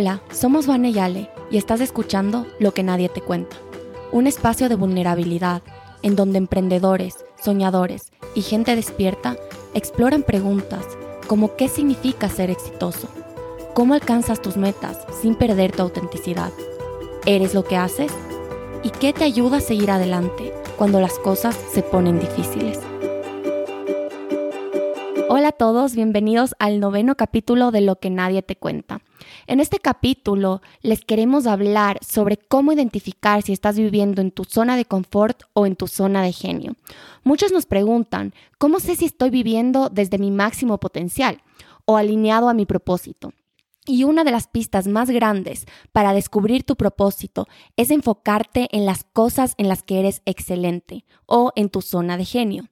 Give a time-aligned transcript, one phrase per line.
[0.00, 3.58] Hola, somos Vane y y estás escuchando Lo que nadie te cuenta,
[4.12, 5.60] un espacio de vulnerabilidad
[6.00, 9.36] en donde emprendedores, soñadores y gente despierta
[9.74, 10.86] exploran preguntas
[11.26, 13.10] como qué significa ser exitoso,
[13.74, 16.50] cómo alcanzas tus metas sin perder tu autenticidad,
[17.26, 18.10] eres lo que haces
[18.82, 22.78] y qué te ayuda a seguir adelante cuando las cosas se ponen difíciles.
[25.32, 29.00] Hola a todos, bienvenidos al noveno capítulo de Lo que nadie te cuenta.
[29.46, 34.76] En este capítulo les queremos hablar sobre cómo identificar si estás viviendo en tu zona
[34.76, 36.74] de confort o en tu zona de genio.
[37.22, 41.40] Muchos nos preguntan, ¿cómo sé si estoy viviendo desde mi máximo potencial
[41.84, 43.32] o alineado a mi propósito?
[43.86, 49.04] Y una de las pistas más grandes para descubrir tu propósito es enfocarte en las
[49.04, 52.64] cosas en las que eres excelente o en tu zona de genio.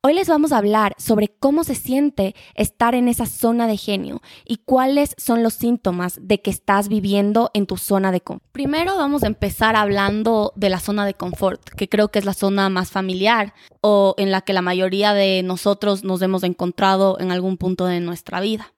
[0.00, 4.22] Hoy les vamos a hablar sobre cómo se siente estar en esa zona de genio
[4.46, 8.50] y cuáles son los síntomas de que estás viviendo en tu zona de confort.
[8.52, 12.34] Primero vamos a empezar hablando de la zona de confort, que creo que es la
[12.34, 17.32] zona más familiar o en la que la mayoría de nosotros nos hemos encontrado en
[17.32, 18.73] algún punto de nuestra vida.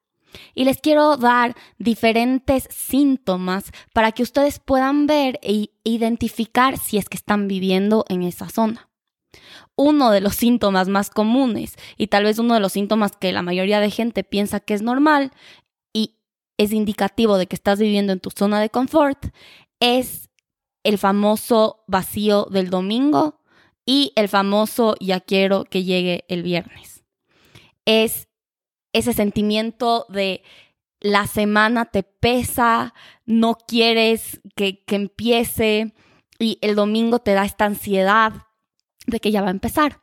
[0.55, 7.09] Y les quiero dar diferentes síntomas para que ustedes puedan ver e identificar si es
[7.09, 8.89] que están viviendo en esa zona.
[9.77, 13.43] Uno de los síntomas más comunes y tal vez uno de los síntomas que la
[13.43, 15.33] mayoría de gente piensa que es normal
[15.93, 16.17] y
[16.57, 19.27] es indicativo de que estás viviendo en tu zona de confort
[19.81, 20.31] es
[20.85, 23.41] el famoso vacío del domingo
[23.85, 27.05] y el famoso ya quiero que llegue el viernes.
[27.85, 28.29] Es
[28.97, 30.43] ese sentimiento de
[31.01, 32.95] la semana te pesa,
[33.25, 35.95] no quieres que, que empiece
[36.39, 38.33] y el domingo te da esta ansiedad
[39.07, 40.03] de que ya va a empezar.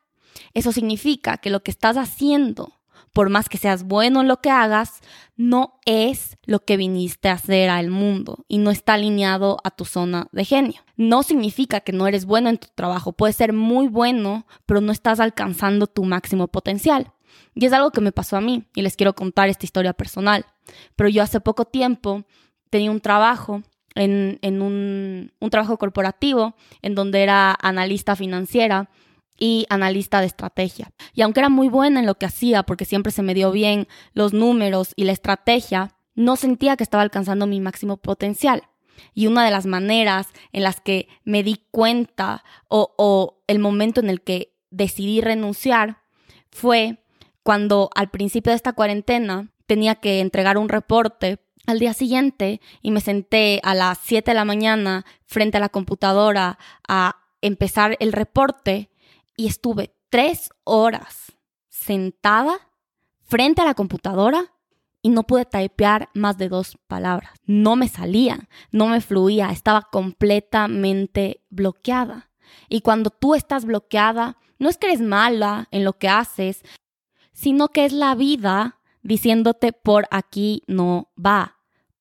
[0.54, 2.80] Eso significa que lo que estás haciendo,
[3.12, 5.02] por más que seas bueno en lo que hagas,
[5.36, 9.86] no es lo que viniste a hacer al mundo y no está alineado a tu
[9.86, 10.82] zona de genio.
[10.96, 14.92] No significa que no eres bueno en tu trabajo, puedes ser muy bueno, pero no
[14.92, 17.12] estás alcanzando tu máximo potencial.
[17.56, 20.46] Y es algo que me pasó a mí y les quiero contar esta historia personal.
[20.96, 22.26] Pero yo hace poco tiempo
[22.70, 23.64] tenía un trabajo
[23.96, 28.90] en, un, un trabajo corporativo en donde era analista financiera
[29.38, 30.92] y analista de estrategia.
[31.14, 33.88] Y aunque era muy buena en lo que hacía, porque siempre se me dio bien
[34.14, 38.64] los números y la estrategia, no sentía que estaba alcanzando mi máximo potencial.
[39.14, 44.00] Y una de las maneras en las que me di cuenta o, o el momento
[44.00, 46.04] en el que decidí renunciar
[46.52, 47.03] fue
[47.44, 52.92] cuando al principio de esta cuarentena tenía que entregar un reporte al día siguiente y
[52.92, 58.12] me senté a las 7 de la mañana frente a la computadora a empezar el
[58.12, 58.90] reporte
[59.36, 61.34] y estuve tres horas
[61.70, 62.70] sentada
[63.24, 64.54] frente a la computadora
[65.02, 67.34] y no pude typear más de dos palabras.
[67.46, 72.30] No me salía, no me fluía, estaba completamente bloqueada.
[72.70, 76.64] Y cuando tú estás bloqueada, no es que eres mala en lo que haces,
[77.34, 81.58] sino que es la vida diciéndote por aquí no va.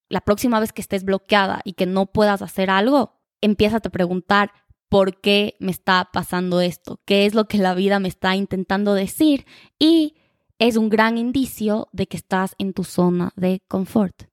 [0.08, 4.52] La próxima vez que estés bloqueada y que no puedas hacer algo, empieza a preguntar
[4.88, 8.94] por qué me está pasando esto, qué es lo que la vida me está intentando
[8.94, 9.46] decir
[9.78, 10.16] y
[10.58, 14.24] es un gran indicio de que estás en tu zona de confort.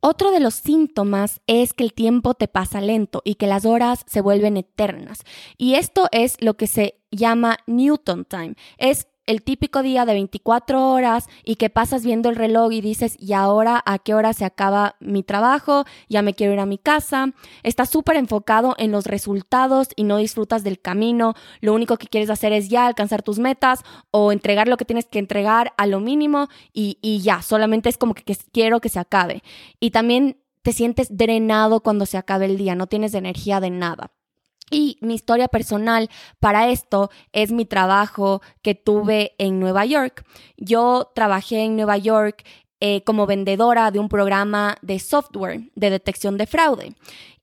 [0.00, 4.04] Otro de los síntomas es que el tiempo te pasa lento y que las horas
[4.06, 5.20] se vuelven eternas.
[5.56, 8.54] Y esto es lo que se llama Newton Time.
[8.76, 13.14] Es el típico día de 24 horas y que pasas viendo el reloj y dices,
[13.20, 15.84] ¿y ahora a qué hora se acaba mi trabajo?
[16.08, 17.34] Ya me quiero ir a mi casa.
[17.62, 21.34] Estás súper enfocado en los resultados y no disfrutas del camino.
[21.60, 23.80] Lo único que quieres hacer es ya alcanzar tus metas
[24.10, 27.98] o entregar lo que tienes que entregar a lo mínimo y, y ya, solamente es
[27.98, 29.42] como que, que quiero que se acabe.
[29.78, 34.10] Y también te sientes drenado cuando se acabe el día, no tienes energía de nada.
[34.70, 40.24] Y mi historia personal para esto es mi trabajo que tuve en Nueva York.
[40.56, 42.44] Yo trabajé en Nueva York
[42.80, 46.94] eh, como vendedora de un programa de software de detección de fraude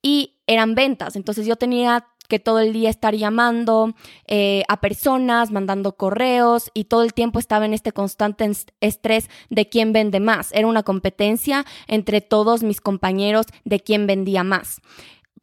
[0.01, 1.15] y eran ventas.
[1.15, 3.93] Entonces yo tenía que todo el día estar llamando
[4.27, 8.49] eh, a personas, mandando correos y todo el tiempo estaba en este constante
[8.81, 10.51] estrés de quién vende más.
[10.53, 14.81] Era una competencia entre todos mis compañeros de quién vendía más.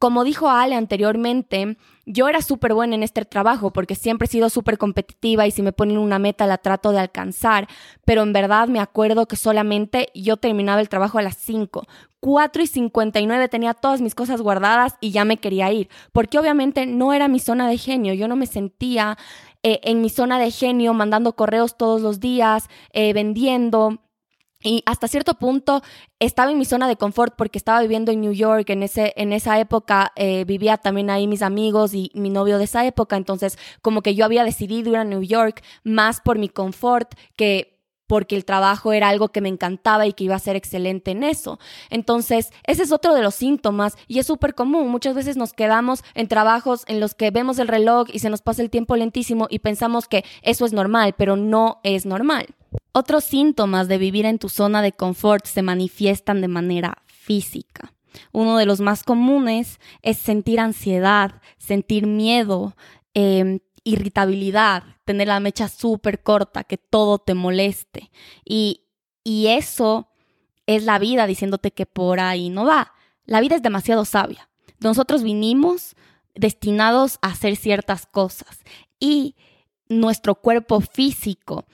[0.03, 4.49] Como dijo Ale anteriormente, yo era súper buena en este trabajo porque siempre he sido
[4.49, 7.69] súper competitiva y si me ponen una meta la trato de alcanzar,
[8.03, 11.85] pero en verdad me acuerdo que solamente yo terminaba el trabajo a las 5.
[12.19, 16.85] 4 y 59 tenía todas mis cosas guardadas y ya me quería ir, porque obviamente
[16.85, 19.17] no era mi zona de genio, yo no me sentía
[19.63, 24.02] eh, en mi zona de genio mandando correos todos los días, eh, vendiendo
[24.63, 25.83] y hasta cierto punto
[26.19, 28.69] estaba en mi zona de confort porque estaba viviendo en New York.
[28.69, 32.63] En, ese, en esa época eh, vivía también ahí mis amigos y mi novio de
[32.63, 33.17] esa época.
[33.17, 37.73] Entonces, como que yo había decidido ir a New York más por mi confort que
[38.07, 41.23] porque el trabajo era algo que me encantaba y que iba a ser excelente en
[41.23, 41.57] eso.
[41.89, 44.89] Entonces, ese es otro de los síntomas y es súper común.
[44.89, 48.41] Muchas veces nos quedamos en trabajos en los que vemos el reloj y se nos
[48.41, 52.47] pasa el tiempo lentísimo y pensamos que eso es normal, pero no es normal.
[52.91, 57.93] Otros síntomas de vivir en tu zona de confort se manifiestan de manera física.
[58.31, 62.75] Uno de los más comunes es sentir ansiedad, sentir miedo,
[63.13, 68.11] eh, irritabilidad, tener la mecha súper corta, que todo te moleste.
[68.45, 68.85] Y,
[69.23, 70.09] y eso
[70.67, 72.93] es la vida diciéndote que por ahí no va.
[73.25, 74.49] La vida es demasiado sabia.
[74.79, 75.95] Nosotros vinimos
[76.35, 78.63] destinados a hacer ciertas cosas
[78.99, 79.35] y
[79.87, 81.65] nuestro cuerpo físico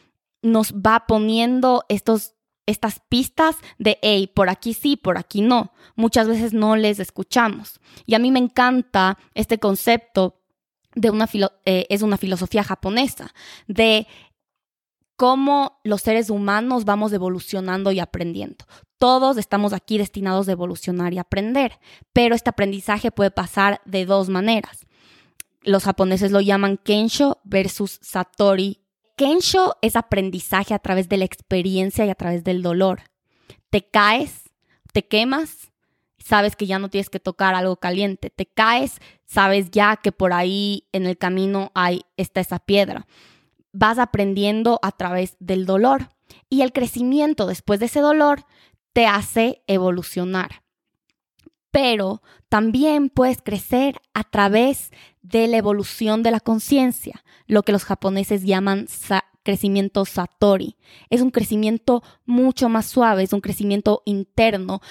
[0.42, 5.74] nos va poniendo estos, estas pistas de, hey, por aquí sí, por aquí no.
[5.96, 7.80] Muchas veces no les escuchamos.
[8.06, 10.40] Y a mí me encanta este concepto
[10.96, 11.30] de una
[11.66, 13.34] eh, es una filosofía japonesa,
[13.68, 14.08] de
[15.16, 18.66] cómo los seres humanos vamos evolucionando y aprendiendo.
[18.98, 21.80] Todos estamos aquí destinados a evolucionar y aprender,
[22.14, 24.88] pero este aprendizaje puede pasar de dos maneras.
[25.62, 28.80] Los japoneses lo llaman Kensho versus Satori.
[29.20, 33.02] Kensho es aprendizaje a través de la experiencia y a través del dolor.
[33.70, 34.50] Te caes,
[34.94, 35.74] te quemas,
[36.18, 38.30] sabes que ya no tienes que tocar algo caliente.
[38.30, 43.08] Te caes, sabes ya que por ahí en el camino hay está esa piedra.
[43.74, 46.08] Vas aprendiendo a través del dolor
[46.50, 48.46] y el crecimiento después de ese dolor
[48.94, 50.64] te hace evolucionar.
[51.72, 57.84] Pero también puedes crecer a través de la evolución de la conciencia, lo que los
[57.84, 58.88] japoneses llaman
[59.44, 60.76] crecimiento satori.
[61.10, 64.82] Es un crecimiento mucho más suave, es un crecimiento interno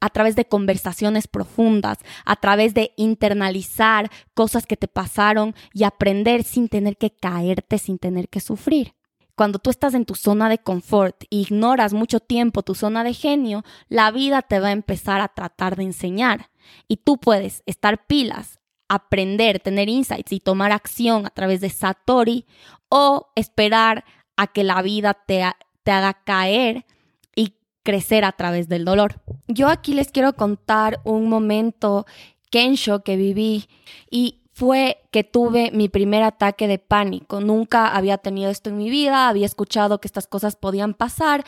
[0.00, 6.42] a través de conversaciones profundas, a través de internalizar cosas que te pasaron y aprender
[6.42, 8.94] sin tener que caerte, sin tener que sufrir.
[9.34, 13.14] Cuando tú estás en tu zona de confort e ignoras mucho tiempo tu zona de
[13.14, 16.50] genio, la vida te va a empezar a tratar de enseñar.
[16.86, 22.46] Y tú puedes estar pilas, aprender, tener insights y tomar acción a través de Satori
[22.88, 24.04] o esperar
[24.36, 25.44] a que la vida te,
[25.82, 26.86] te haga caer
[27.34, 29.20] y crecer a través del dolor.
[29.48, 32.06] Yo aquí les quiero contar un momento
[32.50, 33.68] Kensho que viví
[34.10, 37.40] y fue que tuve mi primer ataque de pánico.
[37.40, 41.44] Nunca había tenido esto en mi vida, había escuchado que estas cosas podían pasar,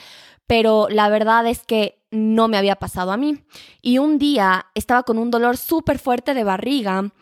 [0.48, 3.44] pero la verdad es que no me había pasado a mí.
[3.80, 7.12] Y un día estaba con un dolor súper fuerte de barriga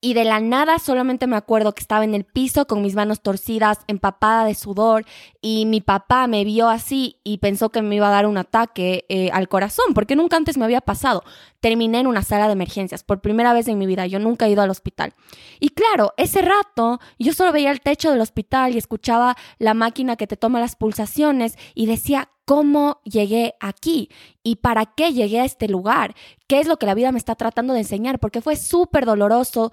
[0.00, 3.20] y de la nada solamente me acuerdo que estaba en el piso con mis manos
[3.20, 5.04] torcidas, empapada de sudor,
[5.42, 9.04] y mi papá me vio así y pensó que me iba a dar un ataque
[9.08, 11.22] eh, al corazón, porque nunca antes me había pasado.
[11.60, 14.50] Terminé en una sala de emergencias, por primera vez en mi vida, yo nunca he
[14.50, 15.12] ido al hospital.
[15.58, 20.16] Y claro, ese rato yo solo veía el techo del hospital y escuchaba la máquina
[20.16, 24.10] que te toma las pulsaciones y decía, cómo llegué aquí
[24.42, 26.16] y para qué llegué a este lugar,
[26.48, 29.70] qué es lo que la vida me está tratando de enseñar, porque fue súper doloroso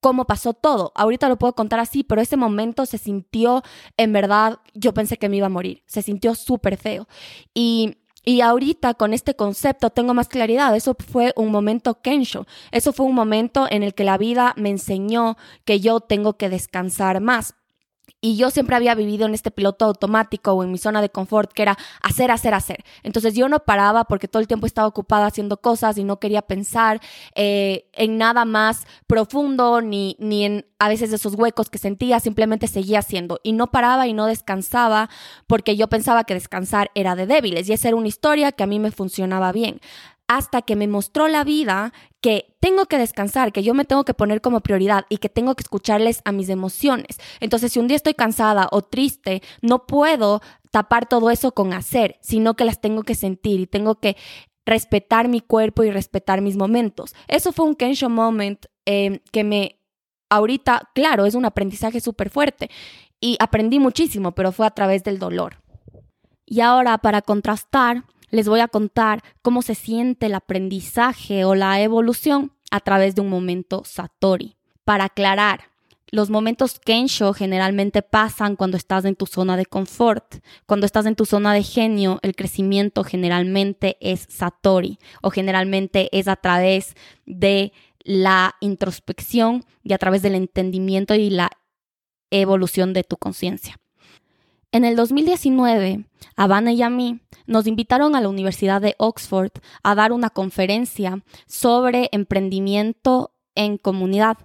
[0.00, 0.92] cómo pasó todo.
[0.94, 3.64] Ahorita lo puedo contar así, pero ese momento se sintió,
[3.96, 7.08] en verdad, yo pensé que me iba a morir, se sintió súper feo.
[7.52, 10.76] Y y ahorita con este concepto tengo más claridad.
[10.76, 12.46] Eso fue un momento Kensho.
[12.70, 16.50] Eso fue un momento en el que la vida me enseñó que yo tengo que
[16.50, 17.54] descansar más.
[18.20, 21.52] Y yo siempre había vivido en este piloto automático o en mi zona de confort,
[21.52, 22.84] que era hacer, hacer, hacer.
[23.02, 26.42] Entonces yo no paraba porque todo el tiempo estaba ocupada haciendo cosas y no quería
[26.42, 27.00] pensar
[27.34, 32.66] eh, en nada más profundo ni, ni en a veces esos huecos que sentía, simplemente
[32.66, 33.38] seguía haciendo.
[33.42, 35.10] Y no paraba y no descansaba
[35.46, 37.68] porque yo pensaba que descansar era de débiles.
[37.68, 39.80] Y esa era una historia que a mí me funcionaba bien
[40.30, 44.14] hasta que me mostró la vida que tengo que descansar, que yo me tengo que
[44.14, 47.18] poner como prioridad y que tengo que escucharles a mis emociones.
[47.40, 52.16] Entonces, si un día estoy cansada o triste, no puedo tapar todo eso con hacer,
[52.22, 54.16] sino que las tengo que sentir y tengo que
[54.64, 57.12] respetar mi cuerpo y respetar mis momentos.
[57.26, 59.80] Eso fue un Kensho moment em, que me,
[60.28, 62.70] ahorita, claro, es un aprendizaje súper fuerte
[63.20, 65.60] y aprendí muchísimo, pero fue a través del dolor.
[66.46, 71.80] Y ahora, para contrastar, les voy a contar cómo se siente el aprendizaje o la
[71.80, 74.56] evolución a través de un momento Satori.
[74.84, 75.70] Para aclarar,
[76.12, 80.36] los momentos Kensho generalmente pasan cuando estás en tu zona de confort.
[80.66, 86.26] Cuando estás en tu zona de genio, el crecimiento generalmente es Satori o generalmente es
[86.26, 86.96] a través
[87.26, 87.72] de
[88.02, 91.50] la introspección y a través del entendimiento y la
[92.30, 93.76] evolución de tu conciencia.
[94.72, 96.04] En el 2019,
[96.36, 99.50] a Vanna y a mí nos invitaron a la Universidad de Oxford
[99.82, 104.38] a dar una conferencia sobre emprendimiento en comunidad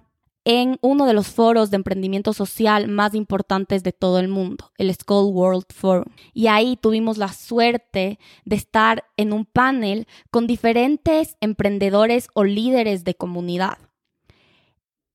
[0.44, 4.92] en uno de los foros de emprendimiento social más importantes de todo el mundo, el
[4.92, 6.12] Skull World Forum.
[6.34, 13.04] Y ahí tuvimos la suerte de estar en un panel con diferentes emprendedores o líderes
[13.04, 13.78] de comunidad.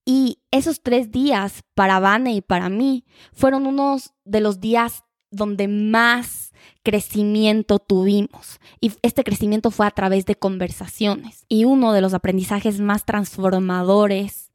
[0.05, 5.67] Y esos tres días para Vane y para mí fueron unos de los días donde
[5.67, 6.51] más
[6.84, 8.60] crecimiento tuvimos.
[8.79, 11.46] Y este crecimiento fue a través de conversaciones.
[11.48, 14.51] Y uno de los aprendizajes más transformadores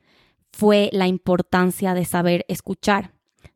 [0.53, 3.13] fue la importancia de saber escuchar.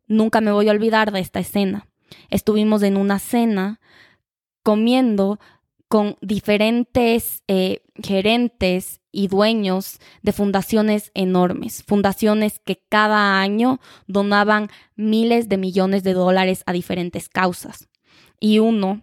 [0.06, 1.88] Nunca me voy a olvidar de esta escena.
[2.30, 3.80] Estuvimos en una cena
[4.62, 5.38] comiendo
[5.88, 15.48] con diferentes eh, gerentes y dueños de fundaciones enormes, fundaciones que cada año donaban miles
[15.48, 17.88] de millones de dólares a diferentes causas.
[18.38, 19.02] Y uno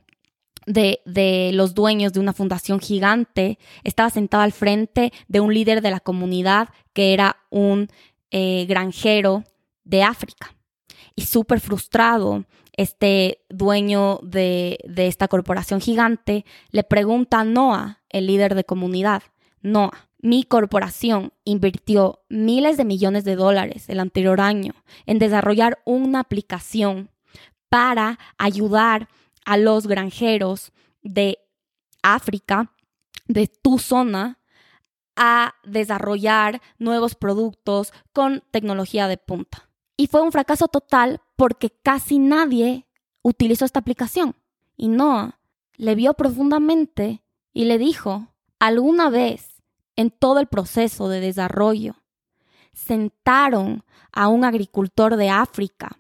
[0.68, 5.92] de, los dueños de una fundación gigante, estaba sentado al frente de un líder de
[5.92, 7.88] la comunidad que era un
[8.32, 9.44] eh, granjero
[9.84, 10.54] de África.
[11.16, 18.28] Y súper frustrado, este dueño de, de esta corporación gigante le pregunta a Noah, el
[18.28, 19.24] líder de comunidad,
[19.72, 24.74] Noah, mi corporación invirtió miles de millones de dólares el anterior año
[25.06, 27.12] en desarrollar una aplicación
[27.70, 29.10] para ayudar
[29.46, 30.72] a los granjeros
[31.02, 31.40] de
[32.02, 32.74] África,
[33.28, 34.40] de tu zona,
[35.16, 39.70] a desarrollar nuevos productos con tecnología de punta.
[39.98, 42.86] Y fue un fracaso total porque casi nadie
[43.24, 44.36] utilizó esta aplicación.
[44.76, 45.40] Y Noah
[45.76, 49.57] le vio profundamente y le dijo, alguna vez
[49.98, 51.96] en todo el proceso de desarrollo,
[52.74, 55.98] sentaron a un agricultor de África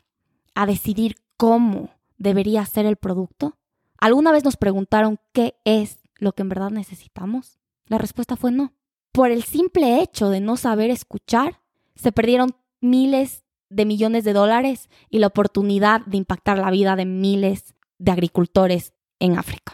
[0.55, 3.57] a decidir cómo debería ser el producto?
[3.99, 7.59] ¿Alguna vez nos preguntaron qué es lo que en verdad necesitamos?
[7.85, 8.73] La respuesta fue no.
[9.11, 11.61] Por el simple hecho de no saber escuchar,
[11.95, 17.05] se perdieron miles de millones de dólares y la oportunidad de impactar la vida de
[17.05, 19.73] miles de agricultores en África.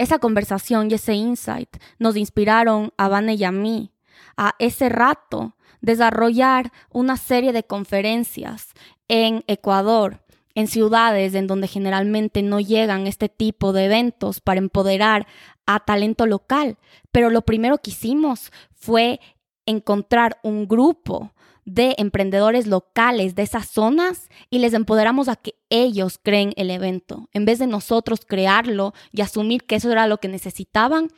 [0.00, 3.92] Esa conversación y ese insight nos inspiraron a Vane y a mí
[4.34, 8.68] a ese rato desarrollar una serie de conferencias
[9.08, 15.26] en Ecuador en ciudades en donde generalmente no llegan este tipo de eventos para empoderar
[15.66, 16.78] a talento local.
[17.12, 19.20] Pero lo primero que hicimos fue
[19.66, 21.34] encontrar un grupo
[21.74, 27.28] de emprendedores locales de esas zonas y les empoderamos a que ellos creen el evento.
[27.32, 31.08] En vez de nosotros crearlo y asumir que eso era lo que necesitaban,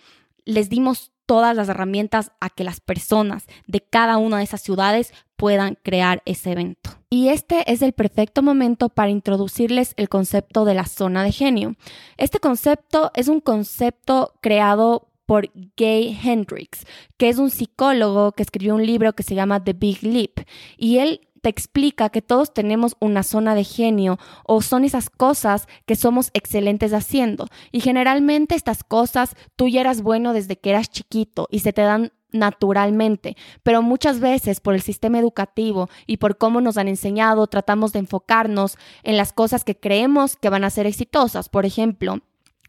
[0.44, 5.14] les dimos todas las herramientas a que las personas de cada una de esas ciudades
[5.36, 6.90] puedan crear ese evento.
[7.08, 11.76] Y este es el perfecto momento para introducirles el concepto de la zona de genio.
[12.18, 16.84] Este concepto es un concepto creado por Gay Hendricks,
[17.16, 20.46] que es un psicólogo que escribió un libro que se llama The Big Leap.
[20.76, 25.68] Y él te explica que todos tenemos una zona de genio o son esas cosas
[25.86, 27.46] que somos excelentes haciendo.
[27.70, 31.80] Y generalmente estas cosas tú ya eras bueno desde que eras chiquito y se te
[31.80, 37.46] dan naturalmente, pero muchas veces por el sistema educativo y por cómo nos han enseñado
[37.46, 41.48] tratamos de enfocarnos en las cosas que creemos que van a ser exitosas.
[41.48, 42.20] Por ejemplo,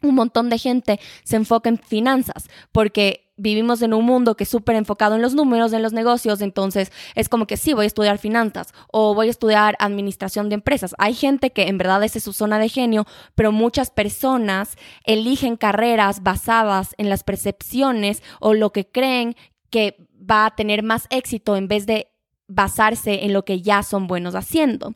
[0.03, 4.49] un montón de gente se enfoca en finanzas porque vivimos en un mundo que es
[4.49, 7.87] súper enfocado en los números, en los negocios, entonces es como que sí, voy a
[7.87, 10.93] estudiar finanzas o voy a estudiar administración de empresas.
[10.99, 13.05] Hay gente que en verdad esa es su zona de genio,
[13.35, 19.35] pero muchas personas eligen carreras basadas en las percepciones o lo que creen
[19.69, 19.97] que
[20.29, 22.09] va a tener más éxito en vez de
[22.47, 24.93] basarse en lo que ya son buenos haciendo.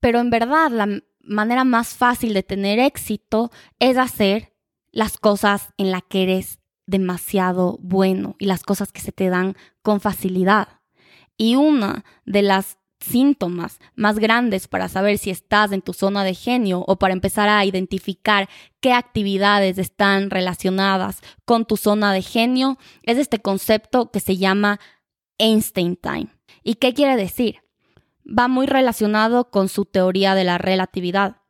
[0.00, 4.54] Pero en verdad la manera más fácil de tener éxito es hacer
[4.90, 9.56] las cosas en las que eres demasiado bueno y las cosas que se te dan
[9.82, 10.80] con facilidad.
[11.36, 16.34] Y una de las síntomas más grandes para saber si estás en tu zona de
[16.34, 18.48] genio o para empezar a identificar
[18.80, 24.80] qué actividades están relacionadas con tu zona de genio es este concepto que se llama
[25.38, 26.28] Einstein Time.
[26.64, 27.60] ¿Y qué quiere decir?
[28.28, 31.42] Va muy relacionado con su teoría de la relatividad.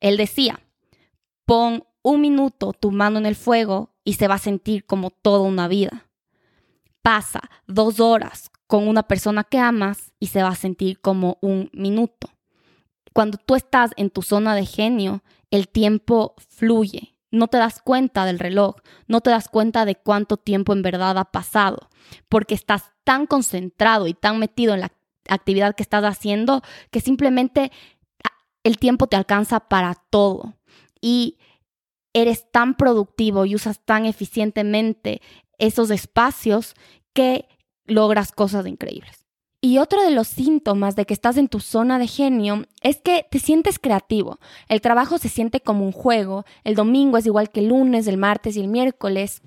[0.00, 0.60] Él decía,
[1.44, 5.40] pon un minuto tu mano en el fuego y se va a sentir como toda
[5.40, 6.08] una vida.
[7.02, 11.70] Pasa dos horas con una persona que amas y se va a sentir como un
[11.72, 12.30] minuto.
[13.12, 17.16] Cuando tú estás en tu zona de genio, el tiempo fluye.
[17.30, 18.76] No te das cuenta del reloj,
[19.08, 21.90] no te das cuenta de cuánto tiempo en verdad ha pasado,
[22.28, 24.88] porque estás tan concentrado y tan metido en la
[25.28, 27.70] actividad que estás haciendo que simplemente
[28.24, 28.32] ah,
[28.64, 30.54] el tiempo te alcanza para todo.
[31.00, 31.38] Y
[32.12, 35.20] eres tan productivo y usas tan eficientemente
[35.58, 36.74] esos espacios
[37.12, 37.48] que
[37.84, 39.26] logras cosas increíbles.
[39.60, 43.26] Y otro de los síntomas de que estás en tu zona de genio es que
[43.30, 44.38] te sientes creativo.
[44.68, 46.44] El trabajo se siente como un juego.
[46.62, 49.42] El domingo es igual que el lunes, el martes y el miércoles.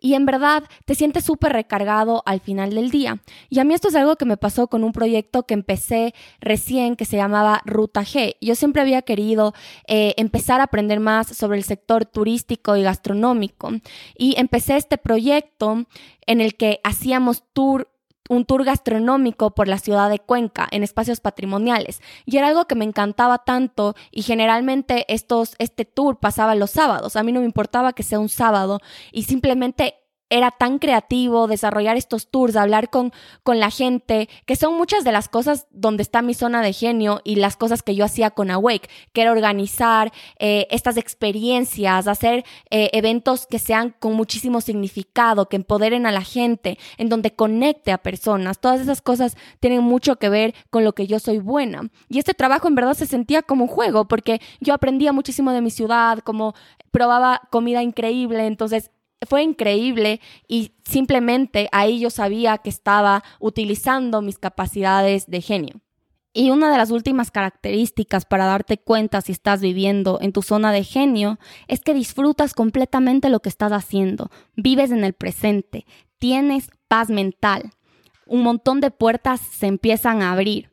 [0.00, 3.20] Y en verdad te sientes súper recargado al final del día.
[3.48, 6.96] Y a mí esto es algo que me pasó con un proyecto que empecé recién
[6.96, 8.36] que se llamaba Ruta G.
[8.40, 9.54] Yo siempre había querido
[9.86, 13.70] eh, empezar a aprender más sobre el sector turístico y gastronómico.
[14.16, 15.86] Y empecé este proyecto
[16.26, 17.88] en el que hacíamos tour
[18.28, 22.00] un tour gastronómico por la ciudad de Cuenca en espacios patrimoniales.
[22.24, 27.16] Y era algo que me encantaba tanto y generalmente estos, este tour pasaba los sábados.
[27.16, 28.80] A mí no me importaba que sea un sábado
[29.12, 29.97] y simplemente
[30.30, 35.12] era tan creativo desarrollar estos tours, hablar con, con la gente, que son muchas de
[35.12, 38.50] las cosas donde está mi zona de genio y las cosas que yo hacía con
[38.50, 45.48] Awake, que era organizar eh, estas experiencias, hacer eh, eventos que sean con muchísimo significado,
[45.48, 48.58] que empoderen a la gente, en donde conecte a personas.
[48.58, 51.90] Todas esas cosas tienen mucho que ver con lo que yo soy buena.
[52.08, 55.60] Y este trabajo en verdad se sentía como un juego, porque yo aprendía muchísimo de
[55.60, 56.54] mi ciudad, como
[56.90, 58.90] probaba comida increíble, entonces
[59.26, 65.80] fue increíble y simplemente ahí yo sabía que estaba utilizando mis capacidades de genio.
[66.32, 70.72] Y una de las últimas características para darte cuenta si estás viviendo en tu zona
[70.72, 75.86] de genio es que disfrutas completamente lo que estás haciendo, vives en el presente,
[76.18, 77.72] tienes paz mental,
[78.26, 80.70] un montón de puertas se empiezan a abrir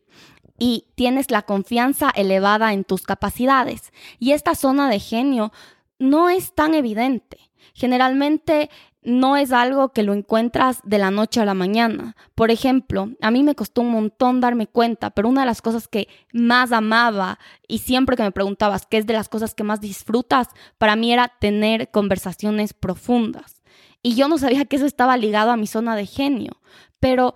[0.60, 3.92] y tienes la confianza elevada en tus capacidades.
[4.20, 5.52] Y esta zona de genio
[6.00, 7.40] no es tan evidente
[7.76, 8.70] generalmente
[9.04, 12.16] no es algo que lo encuentras de la noche a la mañana.
[12.34, 15.88] Por ejemplo, a mí me costó un montón darme cuenta, pero una de las cosas
[15.88, 19.82] que más amaba y siempre que me preguntabas qué es de las cosas que más
[19.82, 20.48] disfrutas,
[20.80, 23.62] para mí era tener conversaciones profundas.
[24.02, 26.60] Y yo no sabía que eso estaba ligado a mi zona de genio,
[27.00, 27.36] pero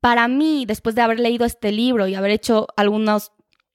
[0.00, 3.32] para mí, después de haber leído este libro y haber hecho algunos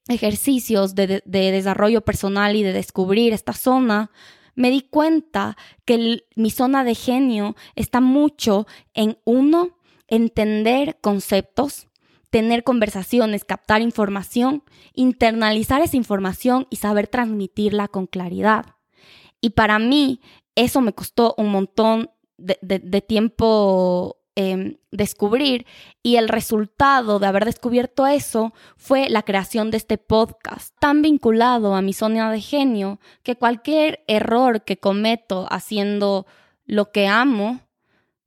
[0.08, 4.10] ejercicios de, de desarrollo personal y de descubrir esta zona,
[4.58, 11.86] me di cuenta que mi zona de genio está mucho en uno, entender conceptos,
[12.28, 18.74] tener conversaciones, captar información, internalizar esa información y saber transmitirla con claridad.
[19.40, 20.20] Y para mí
[20.56, 25.66] eso me costó un montón de, tiempo Em, descubrir
[26.00, 31.74] y el resultado de haber descubierto eso fue la creación de este podcast, tan vinculado
[31.74, 36.24] a mi zona de genio que cualquier error que cometo haciendo
[36.66, 37.62] lo que amo,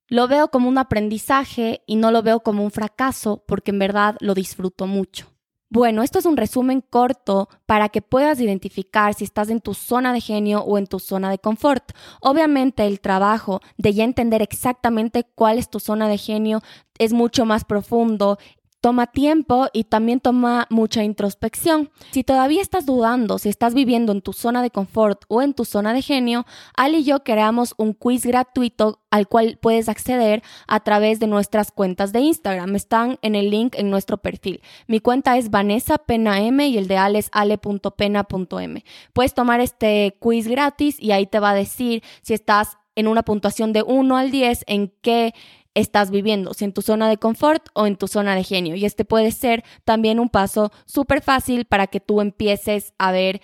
[0.09, 4.17] lo veo como un aprendizaje y no lo veo como un fracaso porque en verdad
[4.19, 5.30] lo disfruto mucho.
[5.73, 10.11] Bueno, esto es un resumen corto para que puedas identificar si estás en tu zona
[10.11, 11.93] de genio o en tu zona de confort.
[12.19, 16.61] Obviamente el trabajo de ya entender exactamente cuál es tu zona de genio
[16.99, 18.37] es mucho más profundo
[18.81, 21.91] toma tiempo y también toma mucha introspección.
[22.11, 25.65] Si todavía estás dudando si estás viviendo en tu zona de confort o en tu
[25.65, 30.79] zona de genio, Ali y yo creamos un quiz gratuito al cual puedes acceder a
[30.79, 32.75] través de nuestras cuentas de Instagram.
[32.75, 34.61] Están en el link en nuestro perfil.
[34.87, 38.83] Mi cuenta es Vanessa Pena M y el de Ale es ale.pena.m.
[39.13, 43.23] Puedes tomar este quiz gratis y ahí te va a decir si estás en una
[43.23, 45.33] puntuación de 1 al 10 en qué
[45.73, 48.75] estás viviendo, si en tu zona de confort o en tu zona de genio.
[48.75, 53.41] Y este puede ser también un paso súper fácil para que tú empieces a ver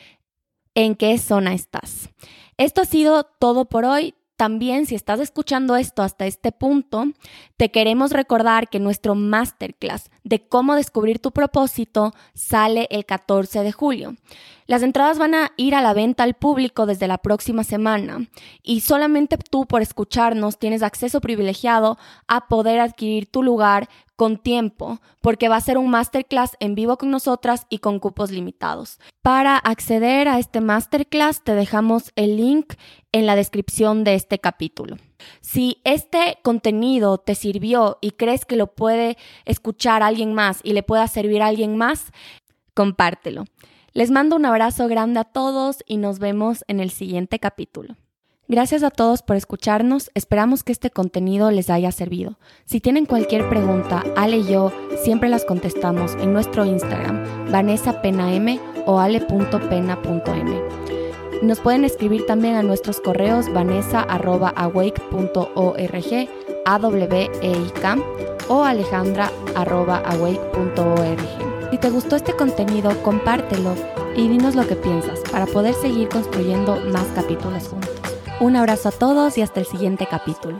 [0.76, 2.10] en qué zona estás.
[2.58, 4.13] Esto ha sido todo por hoy.
[4.36, 7.06] También si estás escuchando esto hasta este punto,
[7.58, 13.72] te queremos recordar que nuestro masterclass de cómo descubrir tu propósito sale el 14 de
[13.72, 14.16] julio.
[14.68, 18.28] Las entradas van a ir a la venta al público desde la próxima semana
[18.62, 25.00] y solamente tú por escucharnos tienes acceso privilegiado a poder adquirir tu lugar con tiempo,
[25.22, 29.00] porque va a ser un masterclass en vivo con nosotras y con cupos limitados.
[29.22, 32.74] Para acceder a este masterclass te dejamos el link
[33.14, 34.98] en la descripción de este capítulo.
[35.40, 40.84] Si este contenido te sirvió y crees que lo puede escuchar alguien más y le
[40.84, 42.12] pueda servir a alguien más,
[42.74, 43.46] compártelo.
[43.98, 47.96] Les mando un abrazo grande a todos y nos vemos en el siguiente capítulo.
[48.48, 52.38] Gracias a todos por escucharnos, esperamos que este contenido les haya servido.
[52.66, 54.72] Si tienen cualquier pregunta, Ale y yo
[55.04, 60.62] siempre las contestamos en nuestro Instagram, Vanessa Pena M o ale.pena.m.
[61.42, 66.30] Nos pueden escribir también a nuestros correos vanessa.awake.org,
[66.66, 67.32] aweik
[68.48, 71.57] o alejandra.awake.org.
[71.78, 73.76] Si te gustó este contenido, compártelo
[74.16, 77.92] y dinos lo que piensas para poder seguir construyendo más capítulos juntos.
[78.40, 80.60] Un abrazo a todos y hasta el siguiente capítulo.